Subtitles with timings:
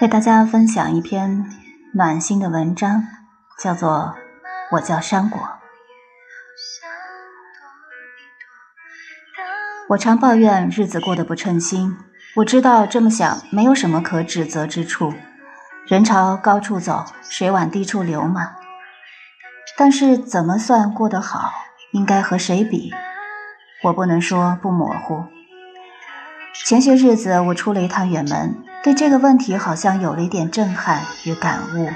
[0.00, 1.46] 为大家分享一篇
[1.94, 3.06] 暖心的文章，
[3.58, 3.90] 叫做
[4.72, 5.40] 《我叫山果》。
[9.88, 11.96] 我常抱怨日子过得不称心，
[12.36, 15.14] 我知道这么想没有什么可指责之处。
[15.86, 18.56] 人朝高处走，水往低处流嘛。
[19.76, 21.50] 但是怎么算过得好？
[21.92, 22.92] 应该和谁比？
[23.84, 25.24] 我不能说不模糊。
[26.66, 31.90] 前些日子我出了一趟远门，对这个问题好像有了一点震撼与感悟。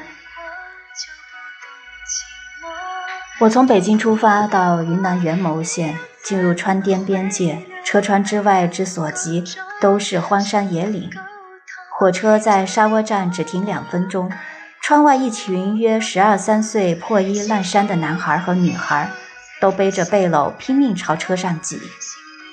[3.40, 9.44] 我从北京出发到云南元谋县，进入川滇边界，车川之外之所及
[9.80, 11.10] 都是荒山野岭。
[11.98, 14.30] 火车在沙窝站只停两分钟，
[14.80, 19.10] 窗外一群约十二三岁、破衣烂衫的男孩和女孩，
[19.60, 21.80] 都背着背篓拼命朝车上挤，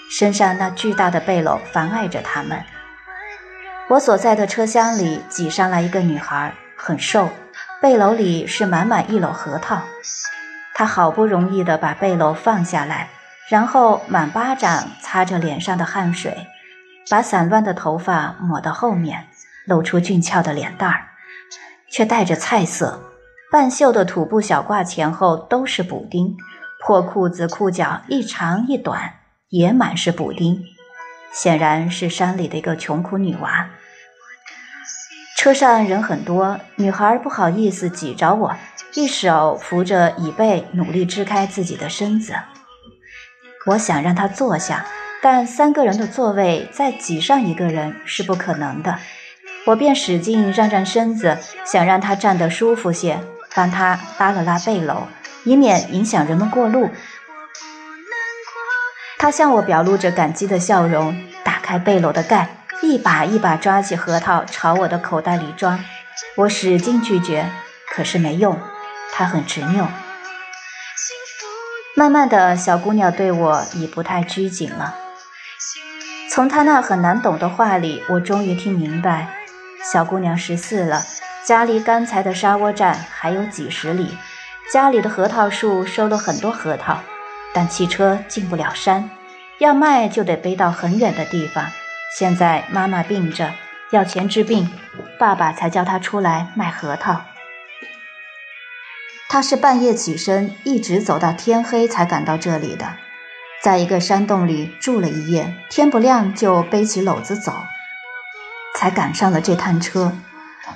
[0.09, 2.61] 身上那巨大的背篓妨碍着他们。
[3.93, 7.29] 我所在的车厢里挤上来一个女孩，很瘦，
[7.79, 9.79] 背篓里是满满一篓核桃。
[10.73, 13.09] 她好不容易地把背篓放下来，
[13.49, 16.35] 然后满巴掌擦着脸上的汗水，
[17.07, 19.27] 把散乱的头发抹到后面。
[19.65, 21.07] 露出俊俏的脸蛋儿，
[21.87, 22.99] 却带着菜色。
[23.51, 26.35] 半袖的土布小褂前后都是补丁，
[26.83, 29.13] 破裤子裤脚一长一短
[29.49, 30.61] 也满是补丁，
[31.31, 33.69] 显然是山里的一个穷苦女娃。
[35.43, 38.55] 车上人很多，女孩不好意思挤着我，
[38.93, 42.33] 一手扶着椅背，努力支开自己的身子。
[43.65, 44.85] 我想让她坐下，
[45.21, 48.97] 但三个人的座位再挤上一个人是不可能的。
[49.65, 53.19] 我便使劲让让身子，想让她站得舒服些，
[53.53, 55.01] 帮她拉了拉背篓，
[55.43, 56.89] 以免影响人们过路。
[59.17, 62.47] 她向我表露着感激的笑容，打开背篓的盖，
[62.83, 65.79] 一把一把抓起核桃朝我的口袋里装。
[66.35, 67.49] 我使劲拒绝，
[67.89, 68.59] 可是没用，
[69.13, 69.87] 他很执拗。
[71.95, 74.95] 慢慢的小姑娘对我已不太拘谨了。
[76.29, 79.29] 从她那很难懂的话里，我终于听明白。
[79.89, 81.01] 小姑娘十四了，
[81.45, 84.17] 家离刚才的沙窝站还有几十里。
[84.71, 86.99] 家里的核桃树收了很多核桃，
[87.53, 89.09] 但汽车进不了山，
[89.59, 91.65] 要卖就得背到很远的地方。
[92.17, 93.53] 现在妈妈病着，
[93.91, 94.71] 要钱治病，
[95.17, 97.21] 爸爸才叫她出来卖核桃。
[99.29, 102.93] 他是半夜起身，一直走到天黑才赶到这里的，
[103.63, 107.53] 在一个山洞里住了一夜，天不亮就背起篓子走。
[108.75, 110.13] 才赶上了这趟车，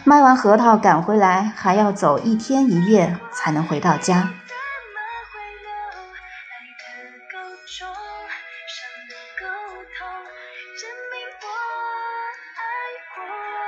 [0.04, 4.32] 卖完核桃赶回来还要走一天一夜才能回到家。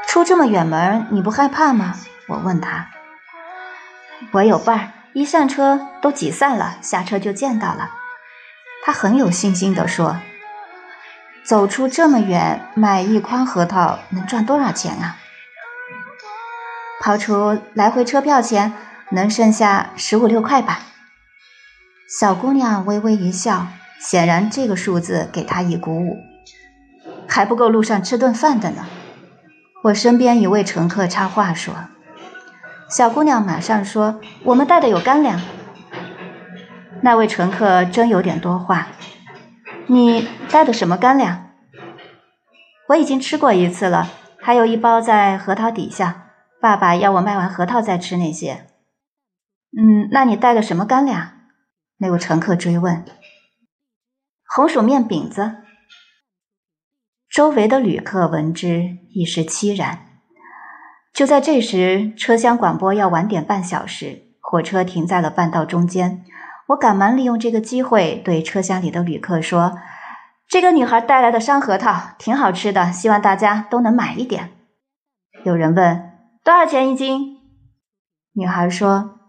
[0.09, 1.93] 出这么远门，你不害怕吗？
[2.27, 2.89] 我问他。
[4.31, 7.91] 我有伴儿，一上车都挤散了，下车就见到了。
[8.83, 10.17] 他很有信心地说。
[11.43, 15.17] 走出这么远，买一筐核桃能赚多少钱啊？
[17.03, 18.73] 刨除来回车票钱，
[19.11, 20.79] 能剩下十五六块吧。
[22.19, 23.67] 小姑娘微微一笑，
[23.99, 26.17] 显然这个数字给她以鼓舞，
[27.27, 28.87] 还不够路上吃顿饭的呢。
[29.81, 31.73] 我身边一位乘客插话说
[32.91, 35.39] ：“小姑娘马上说，我们带的有干粮。”
[37.01, 38.89] 那位乘客真有点多话。
[39.87, 41.51] 你带的什么干粮？
[42.89, 44.09] 我已经吃过一次了，
[44.41, 46.25] 还有一包在核桃底下。
[46.59, 48.65] 爸爸要我卖完核桃再吃那些。
[49.71, 51.31] 嗯，那你带的什么干粮？
[51.99, 53.05] 那位乘客追问。
[54.45, 55.55] 红薯面饼子。
[57.29, 59.99] 周围的旅客闻之一时凄然。
[61.13, 66.23] 就在这时，车厢广播要晚点半小时，火车停在了半道中间。
[66.69, 69.77] 我赶忙利用这个机会对车厢里的旅客说
[70.47, 74.51] ：“这个女孩带来的山核桃挺好吃的，希望大家都能买一点。”
[75.45, 77.37] 有人问：“多少钱一斤？”
[78.33, 79.19] 女孩说：“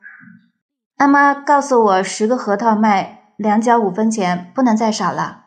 [0.97, 5.47] 阿妈告诉我，十个核桃卖两角五分钱，不能再少了。”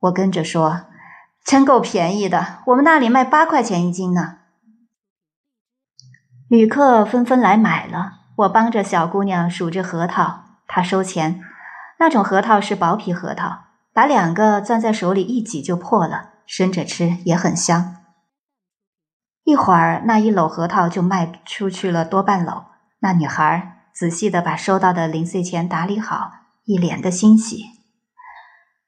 [0.00, 0.86] 我跟着说
[1.48, 4.36] ：“真够便宜的，我们那里卖八块钱一斤呢。”
[6.46, 10.40] 旅客纷纷来买了，我帮着小姑娘数着核桃。
[10.66, 11.40] 她收钱，
[11.98, 13.60] 那种核桃是薄皮核桃，
[13.94, 17.96] 把两个攥在手里一挤就破了，生着吃也很香。
[19.44, 22.64] 一会儿，那一篓核桃就卖出去了多半篓。
[22.98, 26.32] 那女孩仔细的把收到的零碎钱打理好，
[26.64, 27.64] 一脸的欣喜。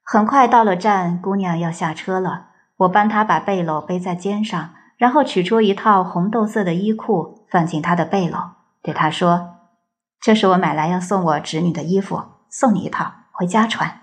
[0.04, 2.50] 很快到了站，姑娘要下车了，
[2.80, 8.50] 我帮她把背篓背在肩上，然后取出一套红豆色的衣裤，放进他的背篓，
[8.82, 9.56] 对他说
[10.20, 14.00] ：“这是我买来要送我侄女的衣服，送你一套，回家穿。”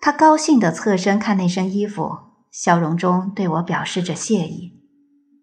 [0.00, 2.18] 他高兴地侧身看那身衣服，
[2.50, 4.72] 笑容中对我表示着谢意。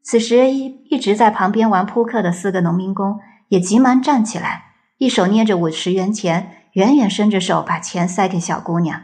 [0.04, 9.04] 此时，一一直在旁边玩扑克的四个农民工也急忙站起来，一手捏着五十元钱，远远伸着手把钱塞给小姑娘：“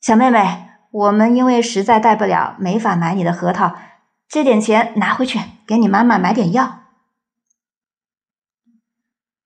[0.00, 3.74] 小妹妹，我们因为实在带不了，没法买你的核桃，
[4.28, 6.82] 这点钱拿回去给你妈妈买点药。”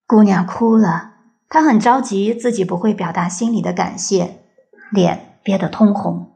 [0.07, 1.15] 姑娘哭了，
[1.49, 4.43] 她很着急，自己不会表达心里的感谢。
[4.91, 6.35] 脸憋得通红。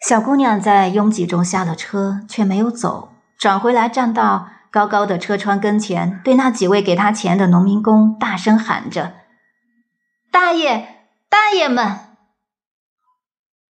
[0.00, 9.14] 小姑娘在拥挤中下了车，却没有走，转回来站到高高的车窗跟前，对那几位给她钱的农民工大声喊着
[10.30, 12.16] ：“大爷，大爷们！”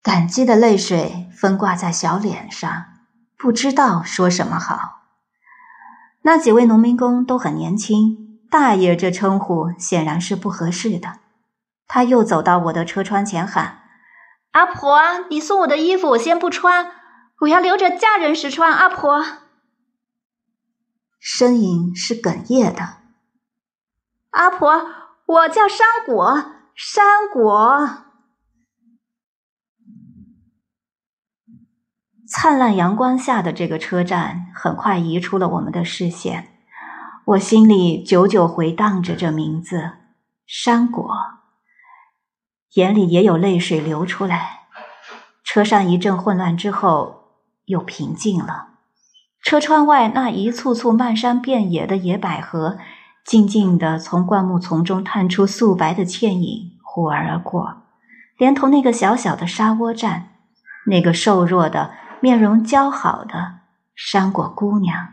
[0.03, 2.85] 感激的泪水分挂在小脸上，
[3.37, 5.01] 不知道说什么好。
[6.23, 8.39] 那几位农民工都很年轻。
[8.49, 11.19] 大爷这称呼显然是不合适的。
[11.87, 13.83] 他又走到我的车窗前喊
[14.51, 14.99] ：“阿婆，
[15.29, 16.91] 你送我的衣服我先不穿，
[17.39, 19.23] 我要留着嫁人时穿。”阿婆，
[21.17, 22.97] 声音是哽咽的。
[24.31, 24.85] 阿婆，
[25.31, 28.03] 我叫山果，山果。
[32.27, 36.49] 灿烂阳光下的这个车站很快移出了我们的视线。
[37.23, 39.91] 我心里久久回荡着这名字，
[40.45, 41.09] 山果，
[42.73, 44.63] 眼里也有泪水流出来。
[45.45, 48.67] 车上一阵混乱之后，又平静了。
[49.41, 52.77] 车窗外那一簇簇漫山遍野的野百合，
[53.25, 57.83] 静静地从灌木丛中探出素白的倩影，忽而而过，
[58.37, 60.29] 连同那个小小的沙窝站，
[60.87, 63.59] 那个瘦弱的、面容姣好的
[63.95, 65.09] 山果姑娘。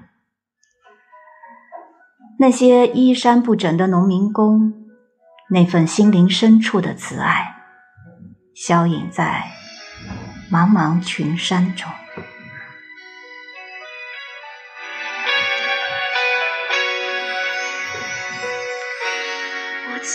[2.38, 4.72] 那些衣衫不整的农民工，
[5.50, 7.56] 那份心灵深处的慈爱，
[8.54, 9.44] 消隐在
[10.50, 11.90] 茫茫群山中。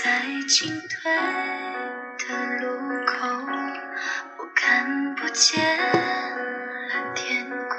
[0.02, 0.10] 在
[0.48, 1.12] 进退
[2.18, 2.26] 的
[2.62, 2.66] 路
[3.06, 3.28] 口，
[4.40, 7.78] 我看不见了天空，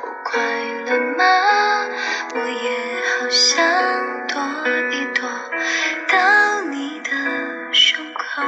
[0.00, 0.38] 我快
[0.86, 1.24] 乐吗？
[2.34, 2.70] 我也
[3.18, 3.28] 好。
[3.30, 3.64] 想
[4.28, 4.40] 躲
[4.92, 5.28] 一躲
[6.08, 7.10] 到你的
[7.72, 8.42] 胸口，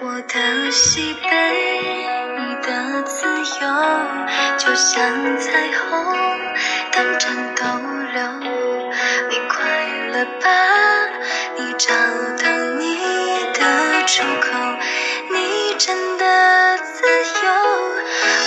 [0.00, 1.80] 我的喜悲，
[2.36, 3.42] 你的自由，
[4.58, 6.14] 就像彩虹
[6.92, 7.64] 等着逗
[8.12, 8.20] 留。
[9.30, 9.58] 你快
[10.12, 10.99] 乐吧？
[14.12, 14.48] 出口，
[15.30, 16.24] 你真的
[16.78, 17.46] 自由。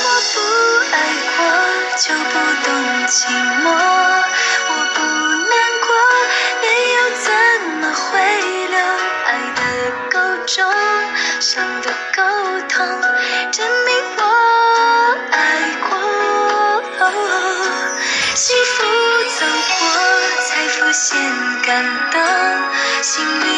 [0.04, 0.36] 我不
[0.92, 0.96] 爱
[1.38, 1.40] 过
[2.00, 2.34] 就不
[2.66, 2.68] 懂
[3.08, 3.16] 寂
[3.64, 3.66] 寞，
[4.68, 5.00] 我不
[5.48, 5.54] 难
[5.86, 5.88] 过，
[6.62, 6.66] 泪
[6.96, 7.26] 又怎
[7.80, 8.12] 么会
[8.68, 8.76] 流？
[9.26, 9.62] 爱的
[10.12, 10.16] 够
[10.46, 10.60] 重，
[11.40, 12.20] 伤的够
[12.68, 12.76] 痛，
[13.54, 14.22] 证明我
[15.32, 15.38] 爱
[15.88, 15.90] 过。
[18.36, 18.84] 幸福
[19.40, 19.46] 走
[19.80, 19.82] 过，
[20.46, 21.18] 才浮现
[21.66, 21.72] 感
[22.12, 22.20] 动，
[23.02, 23.53] 心里。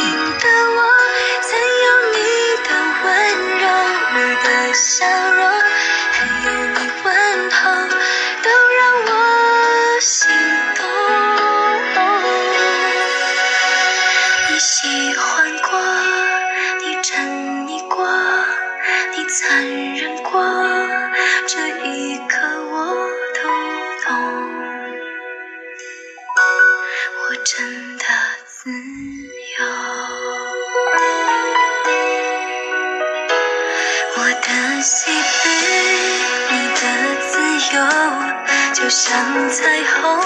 [38.86, 40.22] 就像彩虹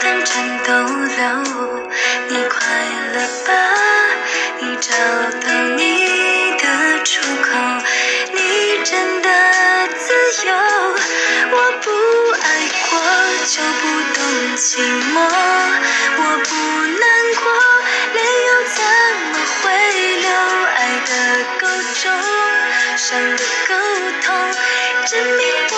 [0.00, 1.22] 短暂逗留，
[2.28, 2.58] 你快
[3.14, 3.16] 乐
[3.46, 3.52] 吧？
[4.58, 4.90] 你找
[5.46, 6.64] 到你的
[7.04, 7.54] 出口，
[8.32, 9.30] 你真的
[9.96, 10.12] 自
[10.48, 10.52] 由。
[11.52, 11.86] 我不
[12.42, 12.46] 爱
[12.90, 12.98] 过
[13.46, 13.82] 就不
[14.12, 14.18] 懂
[14.56, 14.66] 寂
[15.14, 15.16] 寞，
[16.16, 16.50] 我不
[16.82, 17.06] 难
[17.36, 17.46] 过，
[18.12, 18.18] 泪
[18.48, 18.82] 又怎
[19.30, 19.70] 么会
[20.18, 20.26] 流？
[20.74, 21.10] 爱的
[21.60, 21.62] 够
[22.02, 22.10] 重，
[22.96, 23.06] 伤
[23.36, 23.70] 的够
[24.24, 24.26] 痛，
[25.06, 25.74] 证明我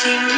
[0.00, 0.37] sing